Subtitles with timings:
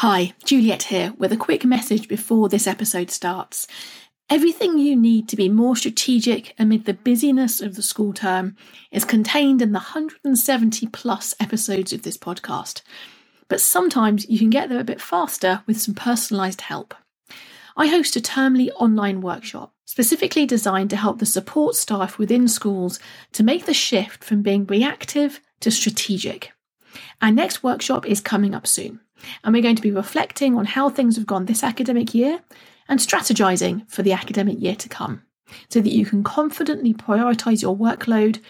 [0.00, 3.66] Hi, Juliet here with a quick message before this episode starts.
[4.28, 8.56] Everything you need to be more strategic amid the busyness of the school term
[8.92, 12.82] is contained in the 170 plus episodes of this podcast.
[13.48, 16.94] But sometimes you can get there a bit faster with some personalised help.
[17.74, 23.00] I host a termly online workshop specifically designed to help the support staff within schools
[23.32, 26.52] to make the shift from being reactive to strategic.
[27.22, 29.00] Our next workshop is coming up soon
[29.42, 32.40] and we're going to be reflecting on how things have gone this academic year
[32.88, 35.22] and strategizing for the academic year to come
[35.68, 38.40] so that you can confidently prioritize your workload,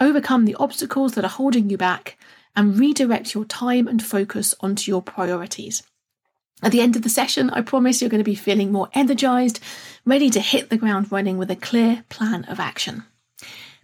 [0.00, 2.18] overcome the obstacles that are holding you back,
[2.56, 5.82] and redirect your time and focus onto your priorities.
[6.62, 9.60] At the end of the session, I promise you're going to be feeling more energized,
[10.04, 13.04] ready to hit the ground running with a clear plan of action.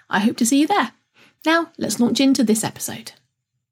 [0.10, 0.94] I hope to see you there.
[1.46, 3.12] Now, let's launch into this episode.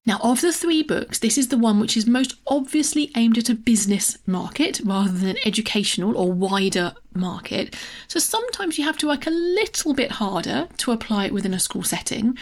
[0.07, 3.49] Now, of the three books, this is the one which is most obviously aimed at
[3.49, 7.75] a business market rather than an educational or wider market.
[8.07, 11.59] So sometimes you have to work a little bit harder to apply it within a
[11.59, 12.37] school setting.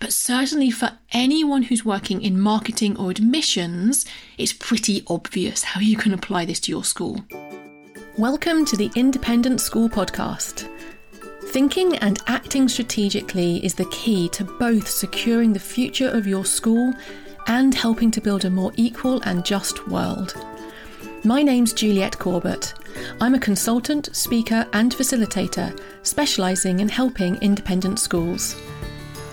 [0.00, 4.06] But certainly for anyone who's working in marketing or admissions,
[4.38, 7.22] it's pretty obvious how you can apply this to your school.
[8.16, 10.68] Welcome to the Independent School Podcast.
[11.48, 16.94] Thinking and acting strategically is the key to both securing the future of your school
[17.46, 20.34] and helping to build a more equal and just world.
[21.24, 22.72] My name's Juliet Corbett.
[23.20, 28.56] I'm a consultant, speaker, and facilitator specialising in helping independent schools.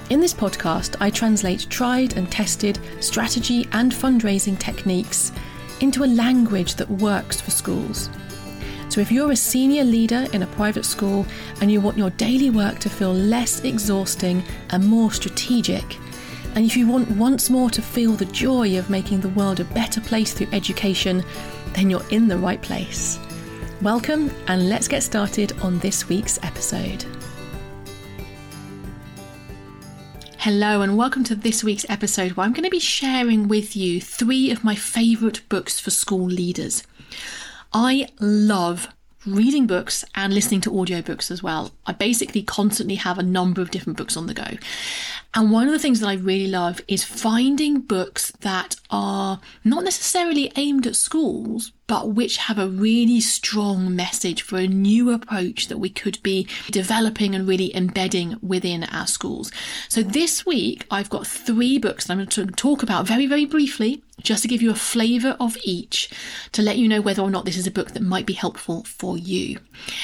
[0.09, 5.31] In this podcast, I translate tried and tested strategy and fundraising techniques
[5.81, 8.09] into a language that works for schools.
[8.89, 11.27] So, if you're a senior leader in a private school
[11.61, 15.99] and you want your daily work to feel less exhausting and more strategic,
[16.55, 19.65] and if you want once more to feel the joy of making the world a
[19.65, 21.23] better place through education,
[21.73, 23.19] then you're in the right place.
[23.83, 27.05] Welcome, and let's get started on this week's episode.
[30.43, 33.99] Hello, and welcome to this week's episode where I'm going to be sharing with you
[33.99, 36.81] three of my favourite books for school leaders.
[37.73, 38.87] I love
[39.25, 41.71] reading books and listening to audiobooks as well.
[41.85, 44.47] I basically constantly have a number of different books on the go.
[45.33, 49.83] And one of the things that I really love is finding books that are not
[49.83, 55.69] necessarily aimed at schools, but which have a really strong message for a new approach
[55.69, 59.51] that we could be developing and really embedding within our schools.
[59.89, 63.45] So this week, I've got three books that I'm going to talk about very, very
[63.45, 66.09] briefly just to give you a flavour of each
[66.51, 68.83] to let you know whether or not this is a book that might be helpful
[68.83, 69.59] for you.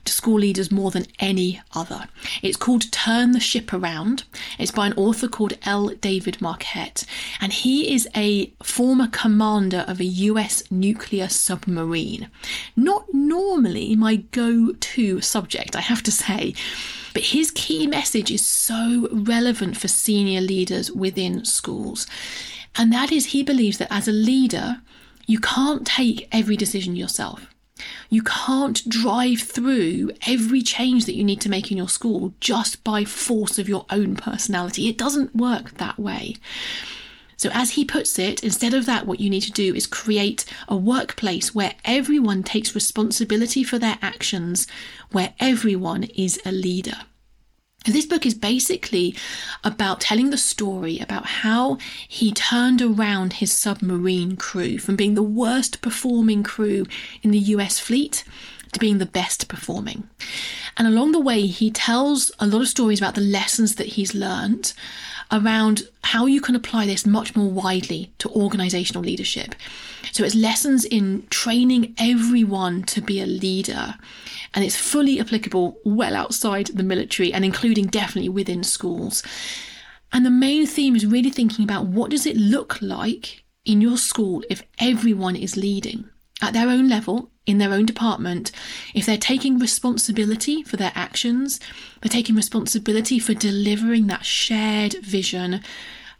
[0.05, 2.07] to school leaders more than any other.
[2.41, 4.23] It's called Turn the Ship Around.
[4.57, 5.89] It's by an author called L.
[5.89, 6.93] David Marquet,
[7.39, 12.29] and he is a former commander of a US nuclear submarine.
[12.75, 16.53] Not normally my go to subject, I have to say.
[17.13, 22.07] But his key message is so relevant for senior leaders within schools.
[22.75, 24.81] And that is, he believes that as a leader,
[25.27, 27.47] you can't take every decision yourself.
[28.09, 32.83] You can't drive through every change that you need to make in your school just
[32.83, 34.87] by force of your own personality.
[34.87, 36.35] It doesn't work that way.
[37.37, 40.45] So, as he puts it, instead of that, what you need to do is create
[40.67, 44.67] a workplace where everyone takes responsibility for their actions,
[45.11, 46.97] where everyone is a leader.
[47.85, 49.15] This book is basically
[49.63, 55.23] about telling the story about how he turned around his submarine crew from being the
[55.23, 56.85] worst performing crew
[57.23, 58.23] in the US fleet
[58.73, 60.07] to being the best performing.
[60.77, 64.13] And along the way, he tells a lot of stories about the lessons that he's
[64.13, 64.73] learned
[65.31, 69.55] around how you can apply this much more widely to organizational leadership.
[70.11, 73.95] So it's lessons in training everyone to be a leader.
[74.53, 79.23] And it's fully applicable well outside the military and including definitely within schools.
[80.11, 83.97] And the main theme is really thinking about what does it look like in your
[83.97, 86.09] school if everyone is leading
[86.41, 88.51] at their own level in their own department,
[88.93, 91.59] if they're taking responsibility for their actions,
[92.01, 95.61] they're taking responsibility for delivering that shared vision,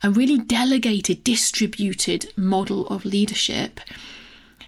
[0.04, 3.80] a really delegated, distributed model of leadership.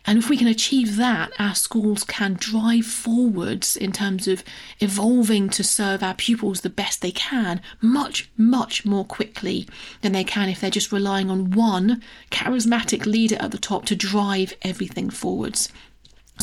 [0.05, 4.43] And if we can achieve that, our schools can drive forwards in terms of
[4.79, 9.67] evolving to serve our pupils the best they can much, much more quickly
[10.01, 12.01] than they can if they're just relying on one
[12.31, 15.69] charismatic leader at the top to drive everything forwards.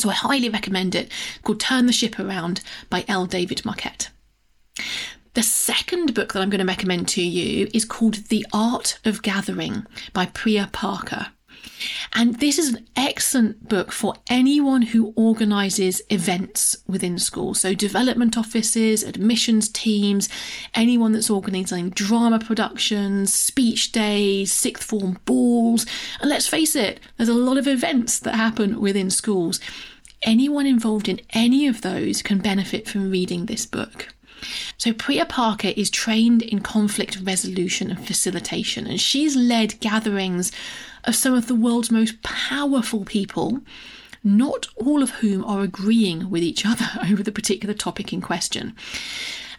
[0.01, 1.11] So I highly recommend it,
[1.43, 3.27] called Turn the Ship Around by L.
[3.27, 4.07] David Marquet.
[5.35, 9.21] The second book that I'm going to recommend to you is called The Art of
[9.21, 11.27] Gathering by Priya Parker.
[12.13, 17.59] And this is an excellent book for anyone who organises events within schools.
[17.59, 20.27] So, development offices, admissions teams,
[20.73, 25.85] anyone that's organising drama productions, speech days, sixth form balls.
[26.19, 29.59] And let's face it, there's a lot of events that happen within schools.
[30.23, 34.09] Anyone involved in any of those can benefit from reading this book.
[34.77, 40.51] So, Priya Parker is trained in conflict resolution and facilitation, and she's led gatherings
[41.03, 43.61] of some of the world's most powerful people,
[44.23, 48.75] not all of whom are agreeing with each other over the particular topic in question.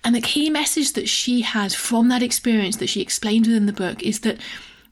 [0.04, 3.72] And the key message that she has from that experience that she explains within the
[3.72, 4.38] book is that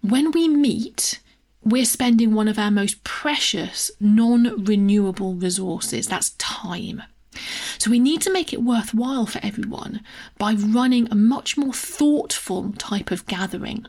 [0.02, 1.20] when we meet,
[1.65, 7.03] we're spending one of our most precious non renewable resources that's time.
[7.79, 10.03] So we need to make it worthwhile for everyone
[10.39, 13.87] by running a much more thoughtful type of gathering.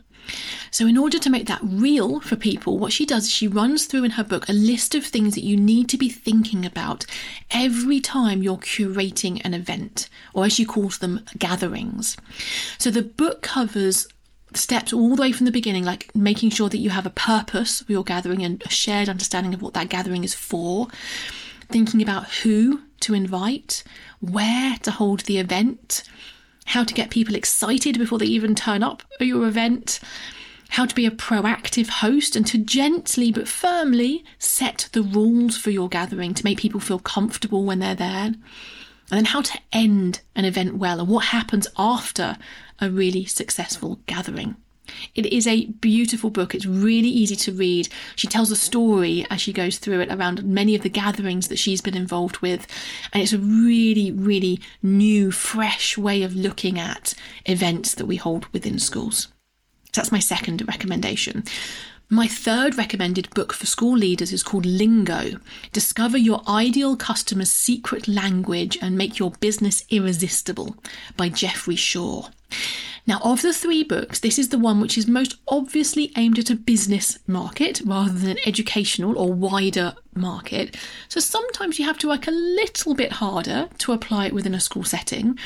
[0.70, 3.86] So, in order to make that real for people, what she does is she runs
[3.86, 7.04] through in her book a list of things that you need to be thinking about
[7.50, 12.16] every time you're curating an event, or as she calls them, gatherings.
[12.78, 14.06] So, the book covers
[14.56, 17.82] steps all the way from the beginning, like making sure that you have a purpose
[17.82, 20.88] for your gathering and a shared understanding of what that gathering is for,
[21.68, 23.82] thinking about who to invite,
[24.20, 26.04] where to hold the event,
[26.66, 30.00] how to get people excited before they even turn up at your event,
[30.70, 35.70] how to be a proactive host and to gently but firmly set the rules for
[35.70, 38.32] your gathering to make people feel comfortable when they're there.
[39.10, 42.38] And then how to end an event well and what happens after
[42.82, 44.56] a really successful gathering.
[45.14, 46.54] It is a beautiful book.
[46.54, 47.88] It's really easy to read.
[48.16, 51.58] She tells a story as she goes through it around many of the gatherings that
[51.58, 52.66] she's been involved with.
[53.12, 57.14] And it's a really, really new, fresh way of looking at
[57.46, 59.28] events that we hold within schools.
[59.92, 61.44] So that's my second recommendation.
[62.12, 65.38] My third recommended book for school leaders is called Lingo
[65.72, 70.76] Discover Your Ideal Customer's Secret Language and Make Your Business Irresistible
[71.16, 72.28] by Jeffrey Shaw.
[73.06, 76.50] Now, of the three books, this is the one which is most obviously aimed at
[76.50, 80.76] a business market rather than an educational or wider market.
[81.08, 84.60] So sometimes you have to work a little bit harder to apply it within a
[84.60, 85.38] school setting.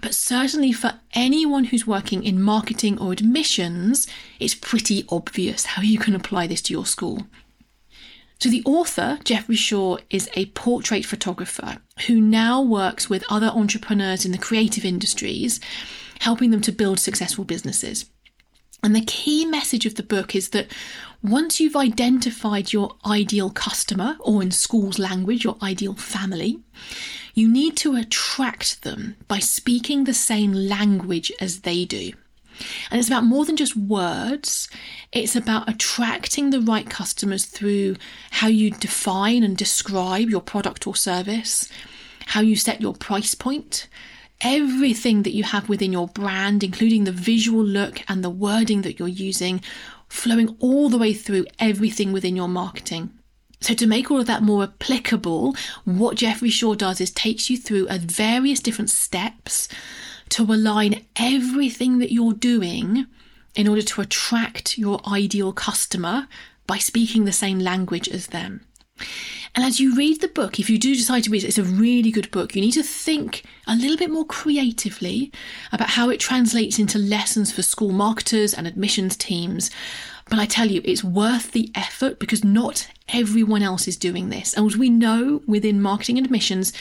[0.00, 4.06] But certainly for anyone who's working in marketing or admissions,
[4.38, 7.26] it's pretty obvious how you can apply this to your school.
[8.40, 14.24] So, the author, Jeffrey Shaw, is a portrait photographer who now works with other entrepreneurs
[14.24, 15.60] in the creative industries
[16.20, 18.06] helping them to build successful businesses.
[18.82, 20.68] And the key message of the book is that
[21.22, 26.60] once you've identified your ideal customer, or in school's language, your ideal family,
[27.40, 32.12] you need to attract them by speaking the same language as they do.
[32.90, 34.68] And it's about more than just words,
[35.12, 37.96] it's about attracting the right customers through
[38.30, 41.70] how you define and describe your product or service,
[42.26, 43.88] how you set your price point,
[44.42, 48.98] everything that you have within your brand, including the visual look and the wording that
[48.98, 49.62] you're using,
[50.10, 53.10] flowing all the way through everything within your marketing.
[53.60, 57.58] So, to make all of that more applicable, what Jeffrey Shaw does is takes you
[57.58, 59.68] through a various different steps
[60.30, 63.06] to align everything that you're doing
[63.54, 66.28] in order to attract your ideal customer
[66.66, 68.64] by speaking the same language as them.
[69.54, 71.64] And as you read the book, if you do decide to read it, it's a
[71.64, 72.54] really good book.
[72.54, 75.32] You need to think a little bit more creatively
[75.72, 79.70] about how it translates into lessons for school marketers and admissions teams.
[80.30, 84.54] But I tell you, it's worth the effort because not everyone else is doing this.
[84.54, 86.72] And as we know within marketing and admissions,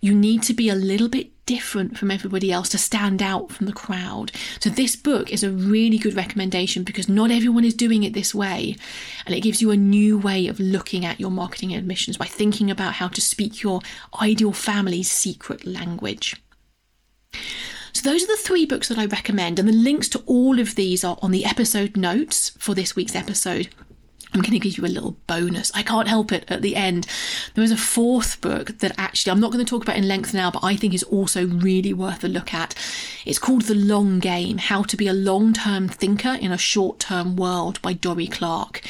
[0.00, 3.66] you need to be a little bit different from everybody else to stand out from
[3.66, 4.32] the crowd.
[4.58, 8.34] So, this book is a really good recommendation because not everyone is doing it this
[8.34, 8.76] way.
[9.24, 12.26] And it gives you a new way of looking at your marketing and admissions by
[12.26, 13.80] thinking about how to speak your
[14.20, 16.40] ideal family's secret language.
[18.00, 20.74] So, those are the three books that I recommend, and the links to all of
[20.74, 23.68] these are on the episode notes for this week's episode.
[24.32, 25.70] I'm going to give you a little bonus.
[25.74, 27.06] I can't help it at the end.
[27.54, 30.32] There is a fourth book that actually I'm not going to talk about in length
[30.32, 32.74] now, but I think is also really worth a look at.
[33.26, 37.00] It's called The Long Game How to Be a Long Term Thinker in a Short
[37.00, 38.80] Term World by Dorie Clark.